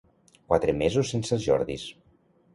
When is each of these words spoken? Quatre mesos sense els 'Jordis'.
Quatre 0.53 0.75
mesos 0.79 1.13
sense 1.15 1.37
els 1.39 1.45
'Jordis'. 1.45 1.87